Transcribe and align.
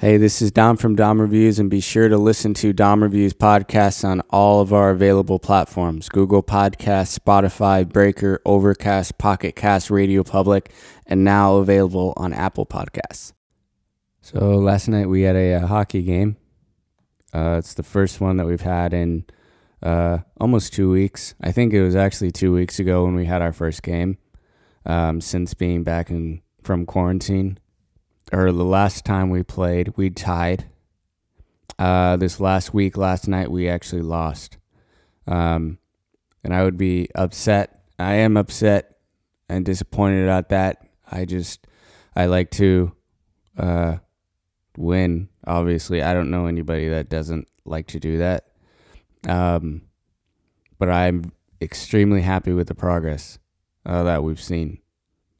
Hey, 0.00 0.16
this 0.16 0.40
is 0.40 0.52
Dom 0.52 0.76
from 0.76 0.94
Dom 0.94 1.20
Reviews, 1.20 1.58
and 1.58 1.68
be 1.68 1.80
sure 1.80 2.08
to 2.08 2.16
listen 2.16 2.54
to 2.54 2.72
Dom 2.72 3.02
Reviews 3.02 3.32
podcasts 3.32 4.04
on 4.04 4.20
all 4.30 4.60
of 4.60 4.72
our 4.72 4.90
available 4.90 5.40
platforms 5.40 6.08
Google 6.08 6.40
Podcasts, 6.40 7.18
Spotify, 7.18 7.84
Breaker, 7.84 8.40
Overcast, 8.44 9.18
Pocket 9.18 9.56
Cast, 9.56 9.90
Radio 9.90 10.22
Public, 10.22 10.70
and 11.04 11.24
now 11.24 11.56
available 11.56 12.14
on 12.16 12.32
Apple 12.32 12.64
Podcasts. 12.64 13.32
So, 14.20 14.38
last 14.50 14.86
night 14.86 15.08
we 15.08 15.22
had 15.22 15.34
a, 15.34 15.54
a 15.54 15.66
hockey 15.66 16.04
game. 16.04 16.36
Uh, 17.34 17.56
it's 17.58 17.74
the 17.74 17.82
first 17.82 18.20
one 18.20 18.36
that 18.36 18.46
we've 18.46 18.60
had 18.60 18.94
in 18.94 19.24
uh, 19.82 20.18
almost 20.40 20.72
two 20.72 20.92
weeks. 20.92 21.34
I 21.40 21.50
think 21.50 21.72
it 21.72 21.82
was 21.82 21.96
actually 21.96 22.30
two 22.30 22.52
weeks 22.52 22.78
ago 22.78 23.04
when 23.04 23.16
we 23.16 23.24
had 23.24 23.42
our 23.42 23.52
first 23.52 23.82
game 23.82 24.18
um, 24.86 25.20
since 25.20 25.54
being 25.54 25.82
back 25.82 26.08
in 26.08 26.42
from 26.62 26.86
quarantine 26.86 27.58
or 28.32 28.52
the 28.52 28.64
last 28.64 29.04
time 29.04 29.30
we 29.30 29.42
played, 29.42 29.94
we 29.96 30.10
tied. 30.10 30.66
Uh, 31.78 32.16
this 32.16 32.40
last 32.40 32.74
week, 32.74 32.96
last 32.96 33.28
night, 33.28 33.50
we 33.50 33.68
actually 33.68 34.02
lost. 34.02 34.58
Um, 35.26 35.78
and 36.42 36.54
I 36.54 36.64
would 36.64 36.76
be 36.76 37.08
upset. 37.14 37.82
I 37.98 38.14
am 38.14 38.36
upset 38.36 38.96
and 39.48 39.64
disappointed 39.64 40.24
about 40.24 40.48
that. 40.50 40.86
I 41.10 41.24
just, 41.24 41.66
I 42.16 42.26
like 42.26 42.50
to 42.52 42.92
uh, 43.56 43.98
win, 44.76 45.28
obviously. 45.46 46.02
I 46.02 46.14
don't 46.14 46.30
know 46.30 46.46
anybody 46.46 46.88
that 46.88 47.08
doesn't 47.08 47.48
like 47.64 47.86
to 47.88 48.00
do 48.00 48.18
that. 48.18 48.48
Um, 49.26 49.82
but 50.78 50.90
I'm 50.90 51.32
extremely 51.60 52.22
happy 52.22 52.52
with 52.52 52.68
the 52.68 52.74
progress 52.74 53.38
uh, 53.84 54.02
that 54.04 54.22
we've 54.22 54.40
seen. 54.40 54.78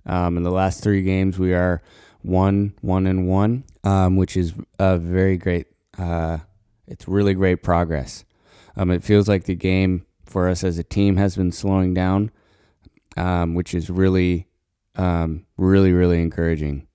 Um, 0.07 0.37
in 0.37 0.43
the 0.43 0.51
last 0.51 0.82
three 0.82 1.02
games, 1.02 1.38
we 1.38 1.52
are 1.52 1.82
one, 2.23 2.75
one, 2.81 3.07
and 3.07 3.29
one, 3.29 3.65
um, 3.85 4.17
which 4.17 4.37
is 4.37 4.55
a 4.79 4.99
very 4.99 5.37
great. 5.37 5.67
Uh, 5.97 6.39
it's 6.87 7.07
really 7.07 7.35
great 7.35 7.63
progress. 7.63 8.25
Um, 8.77 8.91
it 8.91 9.02
feels 9.02 9.29
like 9.29 9.45
the 9.45 9.55
game 9.55 10.07
for 10.25 10.49
us 10.49 10.63
as 10.63 10.79
a 10.79 10.85
team 10.85 11.16
has 11.16 11.37
been 11.37 11.52
slowing 11.52 11.95
down, 11.95 12.30
um, 13.16 13.55
which 13.55 13.75
is 13.75 13.91
really, 13.91 14.47
um, 14.97 15.45
really, 15.57 15.93
really 15.93 16.23
encouraging. 16.23 16.87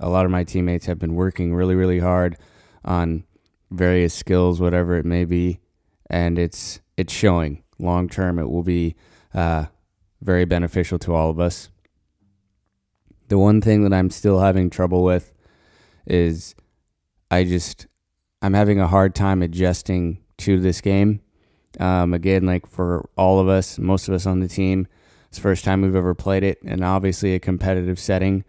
A 0.00 0.08
lot 0.08 0.24
of 0.24 0.30
my 0.30 0.44
teammates 0.44 0.86
have 0.86 0.98
been 0.98 1.14
working 1.14 1.54
really, 1.54 1.74
really 1.74 2.00
hard 2.00 2.36
on 2.84 3.24
various 3.70 4.14
skills, 4.14 4.60
whatever 4.60 4.96
it 4.96 5.06
may 5.06 5.24
be, 5.24 5.60
and 6.10 6.38
it's 6.38 6.80
it's 6.96 7.12
showing. 7.12 7.62
Long 7.78 8.08
term, 8.08 8.38
it 8.38 8.50
will 8.50 8.62
be 8.62 8.96
uh, 9.34 9.66
very 10.20 10.44
beneficial 10.44 10.98
to 11.00 11.14
all 11.14 11.30
of 11.30 11.40
us. 11.40 11.68
The 13.32 13.38
one 13.38 13.62
thing 13.62 13.82
that 13.84 13.94
I'm 13.94 14.10
still 14.10 14.40
having 14.40 14.68
trouble 14.68 15.02
with 15.02 15.32
is 16.06 16.54
I 17.30 17.44
just 17.44 17.86
I'm 18.42 18.52
having 18.52 18.78
a 18.78 18.86
hard 18.86 19.14
time 19.14 19.40
adjusting 19.40 20.18
to 20.36 20.60
this 20.60 20.82
game. 20.82 21.22
Um, 21.80 22.12
again, 22.12 22.44
like 22.44 22.66
for 22.66 23.08
all 23.16 23.40
of 23.40 23.48
us, 23.48 23.78
most 23.78 24.06
of 24.06 24.12
us 24.12 24.26
on 24.26 24.40
the 24.40 24.48
team, 24.48 24.86
it's 25.28 25.38
the 25.38 25.42
first 25.42 25.64
time 25.64 25.80
we've 25.80 25.96
ever 25.96 26.14
played 26.14 26.44
it, 26.44 26.58
and 26.62 26.84
obviously 26.84 27.34
a 27.34 27.40
competitive 27.40 27.98
setting. 27.98 28.44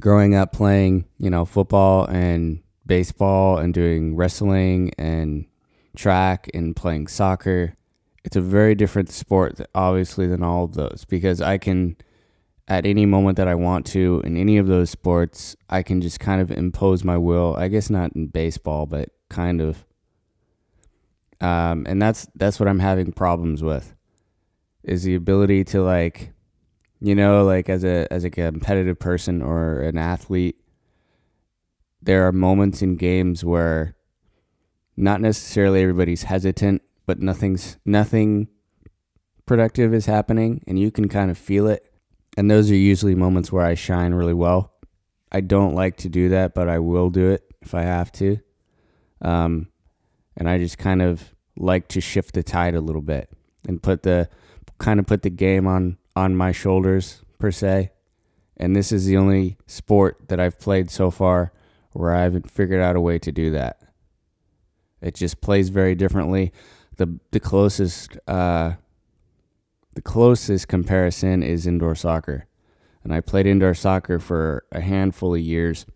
Growing 0.00 0.34
up 0.34 0.50
playing, 0.50 1.04
you 1.18 1.28
know, 1.28 1.44
football 1.44 2.06
and 2.06 2.62
baseball 2.86 3.58
and 3.58 3.74
doing 3.74 4.16
wrestling 4.16 4.92
and 4.96 5.44
track 5.94 6.48
and 6.54 6.74
playing 6.74 7.08
soccer, 7.08 7.76
it's 8.24 8.36
a 8.36 8.40
very 8.40 8.74
different 8.74 9.10
sport, 9.10 9.60
obviously, 9.74 10.26
than 10.26 10.42
all 10.42 10.64
of 10.64 10.72
those 10.72 11.04
because 11.06 11.42
I 11.42 11.58
can 11.58 11.96
at 12.72 12.86
any 12.86 13.04
moment 13.04 13.36
that 13.36 13.48
I 13.48 13.54
want 13.54 13.84
to 13.88 14.22
in 14.24 14.38
any 14.38 14.56
of 14.56 14.66
those 14.66 14.88
sports, 14.88 15.54
I 15.68 15.82
can 15.82 16.00
just 16.00 16.18
kind 16.18 16.40
of 16.40 16.50
impose 16.50 17.04
my 17.04 17.18
will. 17.18 17.54
I 17.58 17.68
guess 17.68 17.90
not 17.90 18.16
in 18.16 18.28
baseball, 18.28 18.86
but 18.86 19.10
kind 19.28 19.60
of. 19.60 19.84
Um, 21.38 21.84
and 21.86 22.00
that's 22.00 22.28
that's 22.34 22.58
what 22.58 22.70
I'm 22.70 22.78
having 22.78 23.12
problems 23.12 23.62
with, 23.62 23.94
is 24.82 25.02
the 25.02 25.14
ability 25.14 25.64
to 25.64 25.82
like, 25.82 26.32
you 26.98 27.14
know, 27.14 27.44
like 27.44 27.68
as 27.68 27.84
a 27.84 28.10
as 28.10 28.24
a 28.24 28.30
competitive 28.30 28.98
person 28.98 29.42
or 29.42 29.80
an 29.80 29.98
athlete, 29.98 30.56
there 32.00 32.26
are 32.26 32.32
moments 32.32 32.80
in 32.80 32.96
games 32.96 33.44
where 33.44 33.96
not 34.96 35.20
necessarily 35.20 35.82
everybody's 35.82 36.22
hesitant, 36.22 36.80
but 37.04 37.18
nothing's 37.18 37.76
nothing 37.84 38.48
productive 39.44 39.92
is 39.92 40.06
happening, 40.06 40.64
and 40.66 40.78
you 40.78 40.90
can 40.90 41.06
kind 41.06 41.30
of 41.30 41.36
feel 41.36 41.66
it 41.66 41.91
and 42.36 42.50
those 42.50 42.70
are 42.70 42.76
usually 42.76 43.14
moments 43.14 43.52
where 43.52 43.64
I 43.64 43.74
shine 43.74 44.14
really 44.14 44.34
well. 44.34 44.72
I 45.30 45.40
don't 45.40 45.74
like 45.74 45.96
to 45.98 46.08
do 46.08 46.28
that, 46.30 46.54
but 46.54 46.68
I 46.68 46.78
will 46.78 47.10
do 47.10 47.30
it 47.30 47.44
if 47.60 47.74
I 47.74 47.82
have 47.82 48.12
to. 48.12 48.38
Um, 49.20 49.68
and 50.36 50.48
I 50.48 50.58
just 50.58 50.78
kind 50.78 51.02
of 51.02 51.34
like 51.56 51.88
to 51.88 52.00
shift 52.00 52.34
the 52.34 52.42
tide 52.42 52.74
a 52.74 52.80
little 52.80 53.02
bit 53.02 53.30
and 53.66 53.82
put 53.82 54.02
the 54.02 54.28
kind 54.78 54.98
of 54.98 55.06
put 55.06 55.22
the 55.22 55.30
game 55.30 55.66
on 55.66 55.98
on 56.16 56.36
my 56.36 56.52
shoulders 56.52 57.22
per 57.38 57.50
se. 57.50 57.90
And 58.56 58.76
this 58.76 58.92
is 58.92 59.06
the 59.06 59.16
only 59.16 59.56
sport 59.66 60.28
that 60.28 60.40
I've 60.40 60.58
played 60.58 60.90
so 60.90 61.10
far 61.10 61.52
where 61.92 62.14
I 62.14 62.22
haven't 62.22 62.50
figured 62.50 62.80
out 62.80 62.96
a 62.96 63.00
way 63.00 63.18
to 63.18 63.32
do 63.32 63.50
that. 63.50 63.80
It 65.00 65.14
just 65.14 65.40
plays 65.40 65.68
very 65.68 65.94
differently. 65.94 66.52
The 66.96 67.18
the 67.30 67.40
closest 67.40 68.18
uh, 68.26 68.74
the 69.94 70.02
closest 70.02 70.68
comparison 70.68 71.42
is 71.42 71.66
indoor 71.66 71.94
soccer. 71.94 72.46
And 73.04 73.12
I 73.12 73.20
played 73.20 73.46
indoor 73.46 73.74
soccer 73.74 74.18
for 74.18 74.64
a 74.72 74.80
handful 74.80 75.34
of 75.34 75.40
years. 75.40 75.86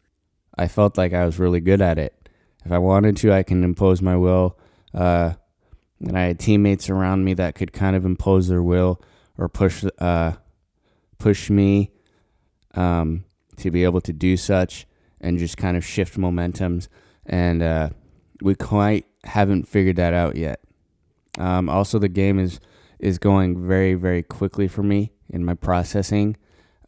I 0.56 0.68
felt 0.68 0.98
like 0.98 1.12
I 1.12 1.24
was 1.24 1.38
really 1.38 1.60
good 1.60 1.80
at 1.80 1.98
it. 1.98 2.28
If 2.64 2.72
I 2.72 2.78
wanted 2.78 3.16
to, 3.18 3.32
I 3.32 3.42
can 3.42 3.62
impose 3.62 4.02
my 4.02 4.16
will. 4.16 4.58
Uh, 4.92 5.34
and 6.00 6.18
I 6.18 6.22
had 6.22 6.40
teammates 6.40 6.90
around 6.90 7.24
me 7.24 7.34
that 7.34 7.54
could 7.54 7.72
kind 7.72 7.96
of 7.96 8.04
impose 8.04 8.48
their 8.48 8.62
will 8.62 9.00
or 9.38 9.48
push 9.48 9.84
uh, 9.98 10.32
push 11.18 11.48
me 11.48 11.92
um, 12.74 13.24
to 13.56 13.70
be 13.70 13.84
able 13.84 14.00
to 14.02 14.12
do 14.12 14.36
such 14.36 14.86
and 15.20 15.38
just 15.38 15.56
kind 15.56 15.76
of 15.76 15.84
shift 15.84 16.18
momentums. 16.18 16.88
And 17.24 17.62
uh, 17.62 17.90
we 18.42 18.54
quite 18.54 19.06
haven't 19.24 19.68
figured 19.68 19.96
that 19.96 20.12
out 20.12 20.36
yet. 20.36 20.60
Um, 21.38 21.68
also, 21.68 21.98
the 21.98 22.08
game 22.08 22.38
is 22.38 22.60
is 22.98 23.18
going 23.18 23.66
very, 23.66 23.94
very 23.94 24.22
quickly 24.22 24.68
for 24.68 24.82
me 24.82 25.12
in 25.28 25.44
my 25.44 25.54
processing. 25.54 26.36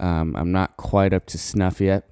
Um, 0.00 0.34
I'm 0.36 0.52
not 0.52 0.76
quite 0.76 1.12
up 1.12 1.26
to 1.26 1.38
snuff 1.38 1.80
yet. 1.80 2.08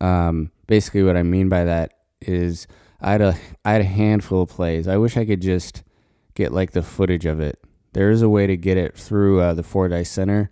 Um, 0.00 0.50
basically, 0.66 1.02
what 1.02 1.16
I 1.16 1.22
mean 1.22 1.48
by 1.48 1.64
that 1.64 1.94
is 2.20 2.66
I 3.00 3.12
had 3.12 3.20
a 3.20 3.36
I 3.64 3.72
had 3.72 3.80
a 3.80 3.84
handful 3.84 4.42
of 4.42 4.50
plays. 4.50 4.86
I 4.86 4.96
wish 4.96 5.16
I 5.16 5.24
could 5.24 5.42
just 5.42 5.82
get 6.34 6.52
like 6.52 6.72
the 6.72 6.82
footage 6.82 7.26
of 7.26 7.40
it. 7.40 7.58
There 7.92 8.10
is 8.10 8.22
a 8.22 8.28
way 8.28 8.46
to 8.46 8.56
get 8.56 8.76
it 8.76 8.96
through 8.96 9.40
uh, 9.40 9.54
the 9.54 9.62
Fordyce 9.62 10.10
Center 10.10 10.50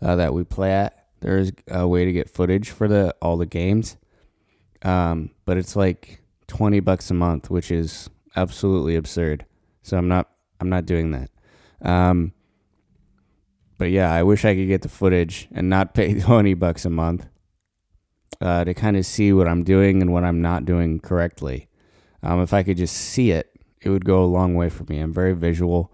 uh, 0.00 0.16
that 0.16 0.34
we 0.34 0.44
play 0.44 0.72
at. 0.72 1.06
There 1.20 1.38
is 1.38 1.52
a 1.68 1.86
way 1.86 2.04
to 2.04 2.12
get 2.12 2.30
footage 2.30 2.70
for 2.70 2.88
the 2.88 3.14
all 3.20 3.36
the 3.36 3.46
games, 3.46 3.96
um, 4.82 5.30
but 5.44 5.56
it's 5.56 5.76
like 5.76 6.22
twenty 6.46 6.80
bucks 6.80 7.10
a 7.10 7.14
month, 7.14 7.50
which 7.50 7.70
is 7.70 8.08
absolutely 8.36 8.96
absurd. 8.96 9.44
So 9.82 9.96
I'm 9.96 10.08
not 10.08 10.30
I'm 10.60 10.68
not 10.68 10.86
doing 10.86 11.10
that. 11.12 11.30
Um, 11.82 12.32
but 13.78 13.90
yeah, 13.90 14.12
I 14.12 14.22
wish 14.22 14.44
I 14.44 14.54
could 14.54 14.66
get 14.66 14.82
the 14.82 14.88
footage 14.88 15.48
and 15.52 15.70
not 15.70 15.94
pay 15.94 16.18
20 16.20 16.54
bucks 16.54 16.84
a 16.84 16.90
month 16.90 17.26
uh, 18.40 18.64
to 18.64 18.74
kind 18.74 18.96
of 18.96 19.06
see 19.06 19.32
what 19.32 19.48
I'm 19.48 19.64
doing 19.64 20.02
and 20.02 20.12
what 20.12 20.24
I'm 20.24 20.42
not 20.42 20.64
doing 20.64 21.00
correctly. 21.00 21.68
Um, 22.22 22.42
if 22.42 22.52
I 22.52 22.62
could 22.62 22.76
just 22.76 22.96
see 22.96 23.30
it, 23.30 23.50
it 23.80 23.90
would 23.90 24.04
go 24.04 24.22
a 24.22 24.26
long 24.26 24.54
way 24.54 24.68
for 24.68 24.84
me. 24.84 24.98
I'm 24.98 25.12
very 25.12 25.34
visual. 25.34 25.92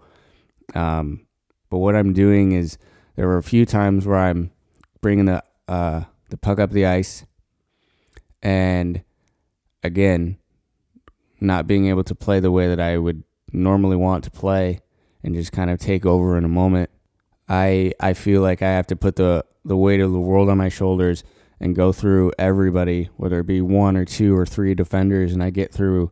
Um, 0.73 1.27
but 1.69 1.77
what 1.77 1.95
I'm 1.95 2.13
doing 2.13 2.51
is 2.51 2.77
there 3.15 3.27
were 3.27 3.37
a 3.37 3.43
few 3.43 3.65
times 3.65 4.05
where 4.05 4.17
I'm 4.17 4.51
bringing 5.01 5.25
the 5.25 5.43
uh, 5.67 6.03
the 6.29 6.37
puck 6.37 6.59
up 6.59 6.71
the 6.71 6.85
ice, 6.85 7.25
and 8.41 9.03
again, 9.83 10.37
not 11.39 11.67
being 11.67 11.87
able 11.87 12.03
to 12.03 12.15
play 12.15 12.39
the 12.39 12.51
way 12.51 12.67
that 12.67 12.79
I 12.79 12.97
would 12.97 13.23
normally 13.51 13.95
want 13.95 14.23
to 14.25 14.31
play 14.31 14.79
and 15.25 15.33
just 15.33 15.51
kind 15.51 15.71
of 15.71 15.79
take 15.79 16.05
over 16.05 16.37
in 16.37 16.45
a 16.45 16.49
moment. 16.49 16.89
I 17.49 17.93
I 17.99 18.13
feel 18.13 18.41
like 18.41 18.61
I 18.61 18.69
have 18.69 18.87
to 18.87 18.95
put 18.95 19.15
the 19.15 19.43
the 19.65 19.75
weight 19.75 19.99
of 19.99 20.11
the 20.11 20.19
world 20.19 20.49
on 20.49 20.57
my 20.59 20.69
shoulders 20.69 21.23
and 21.59 21.75
go 21.75 21.91
through 21.91 22.31
everybody, 22.37 23.09
whether 23.17 23.39
it 23.39 23.47
be 23.47 23.61
one 23.61 23.97
or 23.97 24.05
two 24.05 24.37
or 24.37 24.45
three 24.45 24.75
defenders, 24.75 25.33
and 25.33 25.41
I 25.43 25.49
get 25.49 25.73
through 25.73 26.11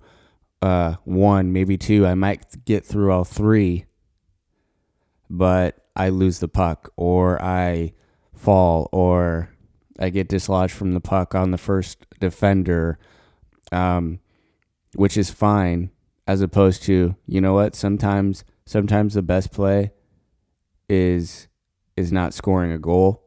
uh, 0.62 0.95
one, 1.04 1.54
maybe 1.54 1.77
two. 1.77 2.07
I 2.07 2.15
might 2.15 2.65
get 2.65 2.86
through 2.86 3.12
all 3.12 3.24
three, 3.24 3.86
but 5.30 5.86
I 5.95 6.10
lose 6.10 6.39
the 6.39 6.48
puck, 6.48 6.92
or 6.95 7.39
I 7.42 7.94
fall, 8.33 8.89
or 8.92 9.50
I 10.00 10.10
get 10.10 10.27
dislodged 10.27 10.74
from 10.74 10.94
the 10.94 11.01
puck 11.01 11.36
on 11.36 11.51
the 11.51 11.57
first 11.57 12.07
defender, 12.19 12.98
um, 13.71 14.21
which 14.95 15.18
is 15.18 15.30
fine, 15.30 15.92
as 16.25 16.42
opposed 16.42 16.81
to 16.83 17.15
you 17.27 17.42
know 17.42 17.54
what? 17.54 17.75
Sometimes 17.75 18.44
sometimes 18.65 19.13
the 19.13 19.21
best 19.21 19.51
play 19.51 19.92
is 20.89 21.48
is 21.95 22.12
not 22.12 22.33
scoring 22.33 22.71
a 22.71 22.80
goal 22.80 23.24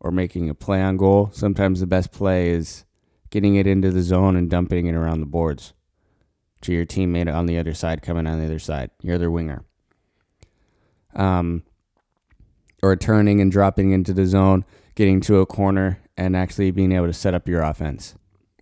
or 0.00 0.10
making 0.10 0.48
a 0.48 0.54
play 0.54 0.80
on 0.82 0.96
goal. 0.96 1.30
Sometimes 1.32 1.80
the 1.80 1.86
best 1.86 2.12
play 2.12 2.50
is 2.50 2.84
getting 3.30 3.56
it 3.56 3.66
into 3.66 3.90
the 3.90 4.02
zone 4.02 4.36
and 4.36 4.50
dumping 4.50 4.86
it 4.86 4.94
around 4.94 5.20
the 5.20 5.26
boards 5.26 5.72
to 6.60 6.72
your 6.72 6.84
teammate 6.84 7.32
on 7.32 7.46
the 7.46 7.58
other 7.58 7.74
side 7.74 8.02
coming 8.02 8.26
on 8.26 8.38
the 8.38 8.44
other 8.44 8.58
side, 8.58 8.90
your 9.02 9.14
other 9.14 9.30
winger. 9.30 9.64
Um, 11.14 11.62
or 12.82 12.94
turning 12.96 13.40
and 13.40 13.50
dropping 13.50 13.92
into 13.92 14.12
the 14.12 14.26
zone, 14.26 14.64
getting 14.94 15.20
to 15.22 15.38
a 15.38 15.46
corner, 15.46 16.00
and 16.16 16.36
actually 16.36 16.70
being 16.70 16.92
able 16.92 17.06
to 17.06 17.12
set 17.12 17.34
up 17.34 17.48
your 17.48 17.62
offense. 17.62 18.14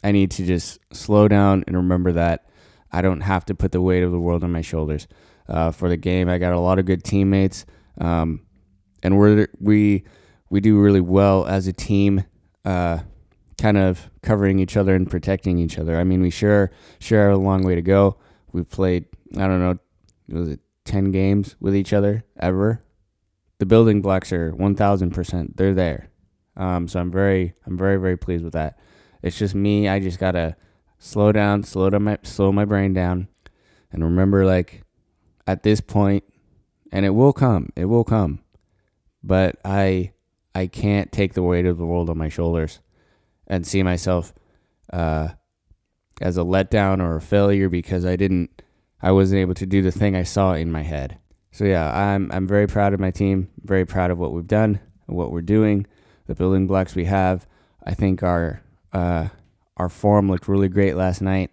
I 0.02 0.12
need 0.12 0.31
to 0.32 0.46
just 0.46 0.78
slow 0.93 1.28
down 1.28 1.64
and 1.66 1.76
remember 1.76 2.12
that 2.12 2.46
I 2.92 3.02
don't 3.02 3.20
have 3.20 3.44
to 3.46 3.54
put 3.54 3.72
the 3.72 3.80
weight 3.80 4.02
of 4.02 4.12
the 4.12 4.20
world 4.20 4.44
on 4.44 4.52
my 4.52 4.62
shoulders. 4.62 5.06
Uh, 5.48 5.70
for 5.70 5.88
the 5.88 5.96
game, 5.96 6.28
I 6.28 6.38
got 6.38 6.52
a 6.52 6.60
lot 6.60 6.78
of 6.78 6.86
good 6.86 7.04
teammates, 7.04 7.66
um, 8.00 8.44
and 9.02 9.16
we're 9.16 9.46
we 9.60 10.04
we 10.50 10.60
do 10.60 10.80
really 10.80 11.00
well 11.00 11.46
as 11.46 11.66
a 11.66 11.72
team. 11.72 12.24
Uh, 12.64 13.00
kind 13.58 13.78
of 13.78 14.10
covering 14.22 14.58
each 14.58 14.76
other 14.76 14.94
and 14.94 15.10
protecting 15.10 15.58
each 15.58 15.78
other. 15.78 15.96
I 15.96 16.04
mean, 16.04 16.20
we 16.20 16.30
sure 16.30 16.70
sure 16.98 17.30
have 17.30 17.38
a 17.38 17.42
long 17.42 17.62
way 17.62 17.74
to 17.74 17.82
go. 17.82 18.18
We've 18.52 18.68
played 18.68 19.06
I 19.36 19.46
don't 19.46 19.60
know, 19.60 19.78
was 20.28 20.48
it 20.48 20.60
ten 20.84 21.10
games 21.10 21.56
with 21.60 21.74
each 21.74 21.92
other 21.92 22.24
ever? 22.38 22.82
The 23.58 23.66
building 23.66 24.02
blocks 24.02 24.32
are 24.32 24.54
one 24.54 24.74
thousand 24.74 25.10
percent. 25.10 25.56
They're 25.56 25.74
there. 25.74 26.10
Um, 26.56 26.88
so 26.88 27.00
I'm 27.00 27.10
very 27.10 27.54
I'm 27.66 27.76
very 27.76 27.96
very 27.98 28.16
pleased 28.16 28.44
with 28.44 28.54
that. 28.54 28.78
It's 29.22 29.38
just 29.38 29.54
me. 29.54 29.88
I 29.88 30.00
just 30.00 30.18
gotta 30.18 30.56
slow 30.98 31.32
down, 31.32 31.62
slow 31.62 31.90
down 31.90 32.04
my 32.04 32.19
slow 32.22 32.52
my 32.52 32.64
brain 32.64 32.93
down, 32.93 33.28
and 33.93 34.04
remember 34.04 34.44
like 34.44 34.82
at 35.46 35.62
this 35.62 35.81
point, 35.81 36.25
and 36.93 37.04
it 37.04 37.10
will 37.10 37.32
come. 37.32 37.70
It 37.76 37.87
will 37.87 38.04
come. 38.04 38.40
But 39.22 39.56
I 39.64 40.12
I 40.54 40.66
can't 40.66 41.12
take 41.12 41.34
the 41.34 41.43
weight 41.43 41.66
of 41.66 41.78
the 41.78 41.87
world 41.87 42.08
on 42.08 42.19
my 42.19 42.28
shoulders 42.28 42.81
and 43.46 43.66
see 43.66 43.82
myself 43.82 44.32
uh, 44.93 45.28
as 46.20 46.37
a 46.37 46.43
letdown 46.43 47.00
or 47.00 47.16
a 47.16 47.20
failure 47.20 47.69
because 47.69 48.04
I 48.04 48.16
didn't, 48.16 48.62
I 49.02 49.12
wasn't 49.12 49.40
able 49.40 49.54
to 49.54 49.66
do 49.66 49.82
the 49.82 49.93
thing 49.93 50.16
I 50.16 50.22
saw 50.22 50.54
in 50.54 50.72
my 50.72 50.82
head. 50.82 51.19
So 51.52 51.64
yeah, 51.64 51.94
I'm 51.94 52.31
I'm 52.32 52.46
very 52.46 52.66
proud 52.66 52.93
of 52.93 53.00
my 53.00 53.10
team. 53.10 53.48
Very 53.62 53.87
proud 53.87 54.10
of 54.10 54.19
what 54.19 54.32
we've 54.32 54.46
done, 54.46 54.81
what 55.06 55.31
we're 55.31 55.43
doing, 55.43 55.87
the 56.26 56.34
building 56.34 56.66
blocks 56.66 56.94
we 56.94 57.04
have. 57.06 57.46
I 57.84 57.94
think 57.94 58.22
our 58.22 58.62
uh, 58.93 59.28
our 59.76 59.88
form 59.88 60.28
looked 60.31 60.49
really 60.49 60.69
great 60.69 60.96
last 60.96 61.20
night. 61.20 61.50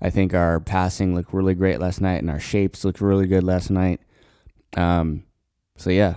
I 0.00 0.10
think 0.10 0.34
our 0.34 0.60
passing 0.60 1.14
looked 1.14 1.32
really 1.32 1.54
great 1.54 1.80
last 1.80 2.00
night, 2.00 2.20
and 2.20 2.30
our 2.30 2.40
shapes 2.40 2.84
looked 2.84 3.00
really 3.00 3.26
good 3.26 3.44
last 3.44 3.70
night. 3.70 4.00
Um, 4.76 5.24
so 5.76 5.90
yeah, 5.90 6.16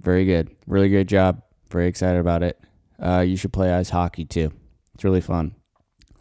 very 0.00 0.24
good, 0.24 0.54
really 0.66 0.88
great 0.88 1.06
job. 1.06 1.42
Very 1.70 1.88
excited 1.88 2.20
about 2.20 2.42
it 2.42 2.60
uh, 2.98 3.20
you 3.20 3.36
should 3.36 3.52
play 3.52 3.72
ice 3.72 3.90
hockey 3.90 4.24
too. 4.24 4.52
It's 4.94 5.04
really 5.04 5.20
fun. 5.20 5.54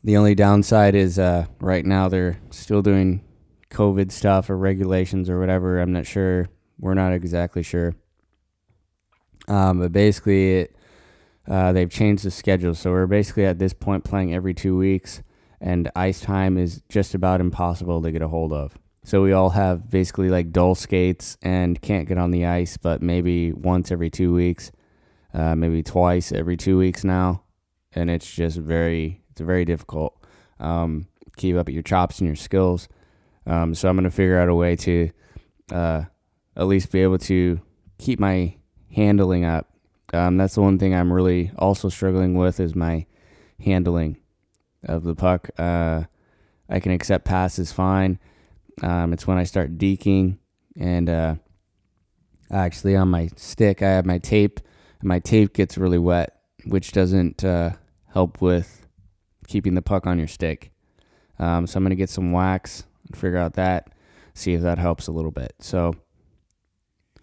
The 0.04 0.18
only 0.18 0.36
downside 0.36 0.96
is 0.96 1.18
uh, 1.18 1.46
right 1.60 1.86
now 1.86 2.10
they're 2.10 2.40
still 2.50 2.82
doing 2.82 3.24
COVID 3.70 4.12
stuff 4.12 4.50
or 4.50 4.58
regulations 4.58 5.30
or 5.30 5.40
whatever. 5.40 5.80
I'm 5.80 5.94
not 5.94 6.06
sure. 6.06 6.50
We're 6.80 6.94
not 6.94 7.14
exactly 7.14 7.64
sure. 7.64 7.96
Um, 9.48 9.80
but 9.80 9.92
basically, 9.92 10.60
it, 10.60 10.76
uh, 11.48 11.74
they've 11.74 11.90
changed 11.90 12.24
the 12.24 12.32
schedule. 12.32 12.74
So 12.76 12.92
we're 12.92 13.08
basically 13.08 13.46
at 13.46 13.60
this 13.60 13.74
point 13.74 14.04
playing 14.04 14.34
every 14.34 14.54
two 14.54 14.78
weeks, 14.78 15.22
and 15.60 15.90
ice 15.96 16.22
time 16.22 16.58
is 16.58 16.82
just 16.90 17.14
about 17.14 17.42
impossible 17.42 18.02
to 18.02 18.12
get 18.12 18.22
a 18.22 18.28
hold 18.28 18.54
of. 18.54 18.78
So 19.06 19.22
we 19.22 19.34
all 19.34 19.50
have 19.50 19.90
basically 19.90 20.30
like 20.30 20.52
dull 20.52 20.76
skates 20.76 21.38
and 21.42 21.82
can't 21.82 22.08
get 22.08 22.18
on 22.18 22.32
the 22.32 22.46
ice, 22.46 22.78
but 22.78 23.02
maybe 23.02 23.52
once 23.52 23.92
every 23.92 24.10
two 24.10 24.34
weeks 24.34 24.72
uh, 25.34 25.56
maybe 25.56 25.82
twice 25.82 26.32
every 26.32 26.56
two 26.56 26.78
weeks 26.78 27.04
now, 27.04 27.44
and 27.94 28.10
it's 28.10 28.32
just 28.32 28.58
very 28.58 29.22
it's 29.32 29.42
very 29.42 29.66
difficult. 29.66 30.16
Um, 30.60 31.08
keep 31.38 31.56
up 31.56 31.68
at 31.68 31.74
your 31.74 31.84
chops 31.84 32.20
and 32.20 32.28
your 32.28 32.36
skills. 32.36 32.88
Um, 33.46 33.74
so 33.74 33.90
I'm 33.90 33.96
gonna 33.96 34.12
figure 34.12 34.40
out 34.40 34.50
a 34.50 34.56
way 34.56 34.76
to 34.78 35.10
uh, 35.72 36.04
at 36.56 36.68
least 36.68 36.92
be 36.92 37.02
able 37.02 37.18
to 37.20 37.60
keep 37.98 38.20
my 38.20 38.56
handling 38.96 39.44
up. 39.44 39.73
Um, 40.14 40.38
that's 40.38 40.56
the 40.56 40.62
one 40.62 40.78
thing 40.78 40.94
I'm 40.94 41.12
really 41.12 41.52
also 41.58 41.90
struggling 41.90 42.36
with 42.36 42.60
is 42.60 42.76
my 42.76 43.06
handling 43.60 44.18
of 44.84 45.04
the 45.04 45.16
puck. 45.16 45.50
Uh, 45.58 46.04
I 46.70 46.80
can 46.80 46.92
accept 46.92 47.26
passes 47.26 47.72
fine. 47.72 48.20
Um, 48.82 49.14
it's 49.14 49.28
when 49.28 49.38
I 49.38 49.44
start 49.44 49.78
deking 49.78 50.38
and 50.78 51.10
uh, 51.10 51.36
actually 52.52 52.96
on 52.96 53.10
my 53.10 53.30
stick 53.36 53.82
I 53.82 53.90
have 53.90 54.06
my 54.06 54.18
tape 54.18 54.60
and 55.00 55.08
my 55.08 55.20
tape 55.20 55.54
gets 55.54 55.78
really 55.78 56.00
wet, 56.00 56.36
which 56.66 56.92
doesn't 56.92 57.44
uh, 57.44 57.72
help 58.14 58.42
with 58.42 58.88
keeping 59.48 59.76
the 59.76 59.82
puck 59.82 60.08
on 60.08 60.18
your 60.18 60.28
stick. 60.28 60.72
Um, 61.40 61.68
so 61.68 61.78
I'm 61.78 61.84
gonna 61.84 61.96
get 61.96 62.10
some 62.10 62.32
wax 62.32 62.84
and 63.08 63.18
figure 63.18 63.38
out 63.38 63.54
that, 63.54 63.90
see 64.34 64.54
if 64.54 64.62
that 64.62 64.78
helps 64.78 65.08
a 65.08 65.12
little 65.12 65.32
bit. 65.32 65.54
So, 65.60 65.96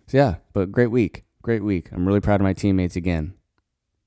so 0.06 0.16
yeah, 0.16 0.36
but 0.52 0.72
great 0.72 0.90
week, 0.90 1.24
great 1.42 1.62
week. 1.64 1.88
I'm 1.92 2.06
really 2.06 2.20
proud 2.20 2.40
of 2.40 2.44
my 2.44 2.52
teammates 2.52 2.96
again. 2.96 3.34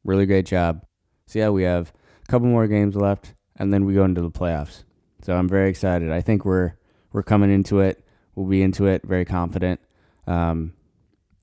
Really 0.04 0.26
great 0.26 0.46
job. 0.46 0.86
So 1.28 1.40
yeah, 1.40 1.50
we 1.50 1.64
have 1.64 1.94
a 2.24 2.32
couple 2.32 2.48
more 2.48 2.68
games 2.68 2.96
left, 2.96 3.34
and 3.56 3.74
then 3.74 3.86
we 3.86 3.94
go 3.94 4.04
into 4.04 4.22
the 4.22 4.32
playoffs. 4.32 4.84
So 5.22 5.36
I'm 5.36 5.48
very 5.48 5.70
excited. 5.70 6.12
I 6.12 6.22
think 6.22 6.46
we're 6.46 6.74
we're 7.12 7.24
coming 7.24 7.52
into 7.52 7.80
it. 7.80 8.06
We'll 8.36 8.48
be 8.48 8.62
into 8.62 8.88
it. 8.88 9.04
Very 9.04 9.26
confident. 9.26 9.80
Um, 10.28 10.74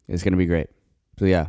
it's 0.08 0.22
gonna 0.22 0.36
be 0.36 0.46
great. 0.46 0.68
So 1.18 1.24
yeah, 1.24 1.48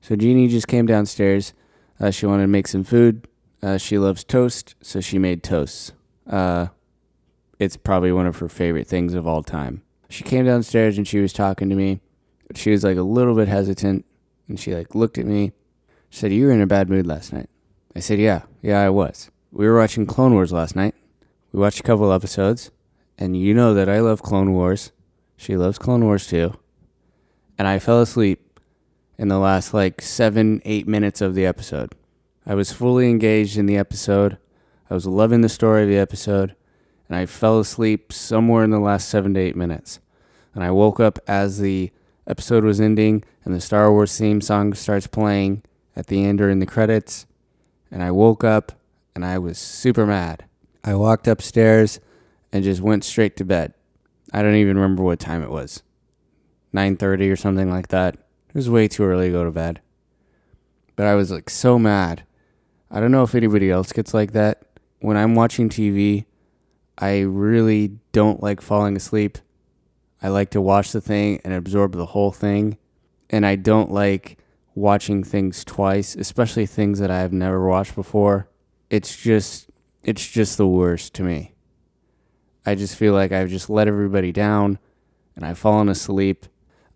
so 0.00 0.16
Jeannie 0.16 0.48
just 0.48 0.68
came 0.68 0.86
downstairs. 0.86 1.52
Uh, 1.98 2.10
she 2.10 2.26
wanted 2.26 2.44
to 2.44 2.48
make 2.48 2.66
some 2.66 2.84
food. 2.84 3.28
Uh, 3.62 3.76
she 3.76 3.98
loves 3.98 4.24
toast, 4.24 4.74
so 4.80 5.00
she 5.00 5.18
made 5.18 5.42
toasts. 5.42 5.92
Uh, 6.26 6.68
it's 7.58 7.76
probably 7.76 8.10
one 8.10 8.26
of 8.26 8.38
her 8.38 8.48
favorite 8.48 8.86
things 8.86 9.12
of 9.14 9.26
all 9.26 9.42
time. 9.42 9.82
She 10.08 10.24
came 10.24 10.46
downstairs 10.46 10.96
and 10.96 11.06
she 11.06 11.20
was 11.20 11.32
talking 11.32 11.68
to 11.68 11.76
me. 11.76 12.00
She 12.54 12.70
was 12.70 12.84
like 12.84 12.96
a 12.96 13.02
little 13.02 13.34
bit 13.34 13.48
hesitant, 13.48 14.04
and 14.48 14.58
she 14.58 14.74
like 14.74 14.94
looked 14.94 15.18
at 15.18 15.26
me. 15.26 15.52
Said, 16.10 16.32
"You 16.32 16.46
were 16.46 16.52
in 16.52 16.60
a 16.60 16.66
bad 16.66 16.88
mood 16.88 17.06
last 17.06 17.32
night." 17.32 17.48
I 17.94 18.00
said, 18.00 18.18
"Yeah, 18.18 18.42
yeah, 18.62 18.80
I 18.80 18.90
was. 18.90 19.30
We 19.52 19.66
were 19.66 19.78
watching 19.78 20.06
Clone 20.06 20.32
Wars 20.34 20.52
last 20.52 20.76
night. 20.76 20.94
We 21.52 21.60
watched 21.60 21.80
a 21.80 21.84
couple 21.84 22.12
episodes, 22.12 22.70
and 23.18 23.36
you 23.36 23.54
know 23.54 23.74
that 23.74 23.88
I 23.88 24.00
love 24.00 24.22
Clone 24.22 24.52
Wars. 24.52 24.92
She 25.36 25.56
loves 25.56 25.78
Clone 25.78 26.04
Wars 26.04 26.26
too. 26.26 26.54
And 27.58 27.66
I 27.66 27.78
fell 27.78 28.00
asleep 28.00 28.60
in 29.18 29.28
the 29.28 29.38
last 29.38 29.74
like 29.74 30.00
seven, 30.00 30.62
eight 30.64 30.86
minutes 30.86 31.20
of 31.20 31.34
the 31.34 31.46
episode. 31.46 31.94
I 32.46 32.54
was 32.54 32.72
fully 32.72 33.10
engaged 33.10 33.58
in 33.58 33.66
the 33.66 33.76
episode. 33.76 34.38
I 34.88 34.94
was 34.94 35.06
loving 35.06 35.40
the 35.40 35.48
story 35.48 35.82
of 35.82 35.88
the 35.88 35.98
episode, 35.98 36.54
and 37.08 37.16
I 37.16 37.26
fell 37.26 37.58
asleep 37.58 38.12
somewhere 38.12 38.64
in 38.64 38.70
the 38.70 38.80
last 38.80 39.08
seven 39.08 39.34
to 39.34 39.40
eight 39.40 39.56
minutes. 39.56 40.00
And 40.54 40.64
I 40.64 40.70
woke 40.70 41.00
up 41.00 41.18
as 41.26 41.58
the 41.58 41.90
episode 42.30 42.64
was 42.64 42.80
ending 42.80 43.24
and 43.44 43.52
the 43.52 43.60
Star 43.60 43.90
Wars 43.90 44.16
theme 44.16 44.40
song 44.40 44.72
starts 44.72 45.08
playing 45.08 45.62
at 45.96 46.06
the 46.06 46.24
end 46.24 46.40
or 46.40 46.48
in 46.48 46.60
the 46.60 46.66
credits. 46.66 47.26
And 47.90 48.02
I 48.02 48.12
woke 48.12 48.44
up 48.44 48.72
and 49.14 49.24
I 49.24 49.38
was 49.38 49.58
super 49.58 50.06
mad. 50.06 50.44
I 50.84 50.94
walked 50.94 51.26
upstairs 51.26 51.98
and 52.52 52.64
just 52.64 52.80
went 52.80 53.04
straight 53.04 53.36
to 53.36 53.44
bed. 53.44 53.74
I 54.32 54.42
don't 54.42 54.54
even 54.54 54.76
remember 54.76 55.02
what 55.02 55.18
time 55.18 55.42
it 55.42 55.50
was. 55.50 55.82
9:30 56.72 57.30
or 57.30 57.36
something 57.36 57.68
like 57.68 57.88
that. 57.88 58.14
It 58.14 58.54
was 58.54 58.70
way 58.70 58.86
too 58.86 59.04
early 59.04 59.26
to 59.26 59.32
go 59.32 59.44
to 59.44 59.50
bed. 59.50 59.80
But 60.94 61.06
I 61.06 61.14
was 61.14 61.30
like 61.32 61.50
so 61.50 61.78
mad. 61.78 62.24
I 62.90 63.00
don't 63.00 63.12
know 63.12 63.24
if 63.24 63.34
anybody 63.34 63.70
else 63.70 63.92
gets 63.92 64.14
like 64.14 64.32
that. 64.32 64.62
When 65.00 65.16
I'm 65.16 65.34
watching 65.34 65.68
TV, 65.68 66.26
I 66.98 67.20
really 67.20 67.98
don't 68.12 68.42
like 68.42 68.60
falling 68.60 68.96
asleep. 68.96 69.38
I 70.22 70.28
like 70.28 70.50
to 70.50 70.60
watch 70.60 70.92
the 70.92 71.00
thing 71.00 71.40
and 71.44 71.54
absorb 71.54 71.92
the 71.92 72.06
whole 72.06 72.32
thing. 72.32 72.78
And 73.28 73.46
I 73.46 73.56
don't 73.56 73.90
like 73.90 74.38
watching 74.74 75.24
things 75.24 75.64
twice, 75.64 76.14
especially 76.16 76.66
things 76.66 76.98
that 76.98 77.10
I 77.10 77.20
have 77.20 77.32
never 77.32 77.66
watched 77.66 77.94
before. 77.94 78.48
It's 78.90 79.16
just 79.16 79.70
it's 80.02 80.26
just 80.26 80.56
the 80.56 80.66
worst 80.66 81.14
to 81.14 81.22
me. 81.22 81.54
I 82.66 82.74
just 82.74 82.96
feel 82.96 83.12
like 83.12 83.32
I've 83.32 83.48
just 83.48 83.70
let 83.70 83.88
everybody 83.88 84.32
down 84.32 84.78
and 85.36 85.44
I've 85.44 85.58
fallen 85.58 85.88
asleep 85.88 86.46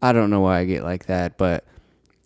I 0.04 0.12
don't 0.12 0.28
know 0.28 0.40
why 0.40 0.59
I 0.59 0.64
get 0.66 0.85
like 0.85 1.07
that, 1.07 1.38
but 1.38 1.64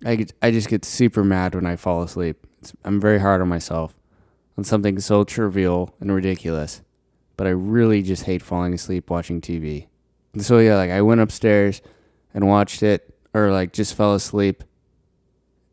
I 0.04 0.16
get, 0.16 0.32
I 0.42 0.50
just 0.50 0.68
get 0.68 0.84
super 0.84 1.22
mad 1.22 1.54
when 1.54 1.64
I 1.64 1.76
fall 1.76 2.02
asleep. 2.02 2.44
It's, 2.60 2.72
I'm 2.84 3.00
very 3.00 3.20
hard 3.20 3.40
on 3.40 3.48
myself 3.48 3.94
on 4.56 4.64
something 4.64 4.98
so 4.98 5.22
trivial 5.22 5.94
and 6.00 6.12
ridiculous, 6.12 6.82
but 7.36 7.46
I 7.46 7.50
really 7.50 8.02
just 8.02 8.24
hate 8.24 8.42
falling 8.42 8.74
asleep 8.74 9.10
watching 9.10 9.40
TV. 9.40 9.86
So 10.36 10.58
yeah, 10.58 10.76
like 10.76 10.90
I 10.90 11.02
went 11.02 11.20
upstairs 11.20 11.80
and 12.34 12.46
watched 12.46 12.82
it, 12.82 13.14
or 13.34 13.50
like 13.50 13.72
just 13.72 13.94
fell 13.94 14.14
asleep, 14.14 14.62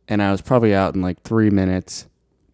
and 0.07 0.21
I 0.21 0.31
was 0.31 0.41
probably 0.41 0.74
out 0.74 0.95
in 0.95 1.01
like 1.01 1.21
three 1.21 1.50
minutes. 1.50 2.07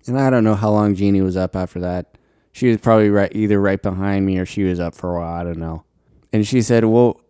And 0.07 0.19
I 0.19 0.29
don't 0.29 0.43
know 0.43 0.55
how 0.55 0.71
long 0.71 0.95
Jeannie 0.95 1.21
was 1.21 1.37
up 1.37 1.55
after 1.55 1.79
that. 1.81 2.17
She 2.51 2.67
was 2.67 2.77
probably 2.77 3.09
right 3.09 3.31
either 3.35 3.61
right 3.61 3.81
behind 3.81 4.25
me 4.25 4.39
or 4.39 4.45
she 4.45 4.63
was 4.63 4.79
up 4.79 4.95
for 4.95 5.15
a 5.15 5.19
while. 5.19 5.33
I 5.33 5.43
don't 5.43 5.59
know. 5.59 5.83
And 6.33 6.45
she 6.45 6.61
said, 6.61 6.85
"Well, 6.85 7.21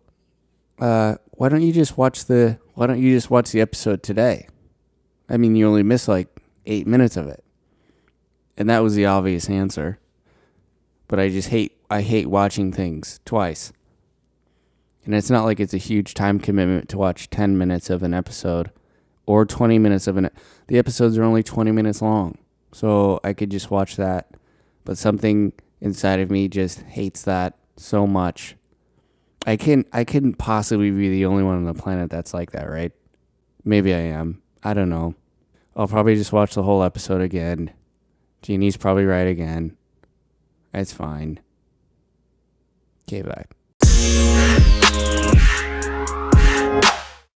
uh, 0.80 1.16
why 1.32 1.48
don't 1.48 1.62
you 1.62 1.72
just 1.72 1.96
watch 1.96 2.24
the 2.24 2.58
why 2.74 2.86
don't 2.86 3.00
you 3.00 3.14
just 3.14 3.30
watch 3.30 3.52
the 3.52 3.60
episode 3.60 4.02
today? 4.02 4.48
I 5.28 5.36
mean, 5.36 5.54
you 5.56 5.66
only 5.68 5.82
miss 5.82 6.08
like 6.08 6.28
eight 6.66 6.86
minutes 6.86 7.16
of 7.16 7.26
it. 7.28 7.44
And 8.56 8.68
that 8.68 8.80
was 8.80 8.94
the 8.94 9.06
obvious 9.06 9.48
answer. 9.48 9.98
But 11.08 11.20
I 11.20 11.28
just 11.28 11.48
hate 11.48 11.78
I 11.90 12.02
hate 12.02 12.28
watching 12.28 12.72
things 12.72 13.20
twice. 13.24 13.72
And 15.04 15.14
it's 15.14 15.30
not 15.30 15.44
like 15.44 15.58
it's 15.58 15.74
a 15.74 15.78
huge 15.78 16.14
time 16.14 16.38
commitment 16.38 16.88
to 16.90 16.98
watch 16.98 17.28
10 17.30 17.58
minutes 17.58 17.90
of 17.90 18.02
an 18.02 18.14
episode 18.14 18.70
or 19.26 19.44
20 19.44 19.78
minutes 19.78 20.06
of 20.06 20.16
an 20.16 20.30
the 20.68 20.78
episodes 20.78 21.18
are 21.18 21.22
only 21.22 21.42
20 21.42 21.72
minutes 21.72 22.02
long. 22.02 22.38
So 22.72 23.20
I 23.24 23.32
could 23.32 23.50
just 23.50 23.70
watch 23.70 23.96
that. 23.96 24.30
But 24.84 24.98
something 24.98 25.52
inside 25.80 26.20
of 26.20 26.30
me 26.30 26.48
just 26.48 26.82
hates 26.82 27.22
that 27.22 27.56
so 27.76 28.06
much. 28.06 28.56
I 29.46 29.56
can 29.56 29.84
I 29.92 30.04
couldn't 30.04 30.34
possibly 30.34 30.90
be 30.90 31.08
the 31.08 31.26
only 31.26 31.42
one 31.42 31.56
on 31.56 31.64
the 31.64 31.74
planet 31.74 32.10
that's 32.10 32.32
like 32.32 32.52
that, 32.52 32.68
right? 32.68 32.92
Maybe 33.64 33.92
I 33.94 33.98
am. 33.98 34.42
I 34.62 34.74
don't 34.74 34.88
know. 34.88 35.14
I'll 35.74 35.88
probably 35.88 36.14
just 36.14 36.32
watch 36.32 36.54
the 36.54 36.62
whole 36.62 36.82
episode 36.82 37.20
again. 37.20 37.72
Jeannie's 38.42 38.76
probably 38.76 39.04
right 39.04 39.26
again. 39.26 39.76
It's 40.74 40.92
fine. 40.92 41.40
Okay, 43.08 43.22
bye. 44.92 45.21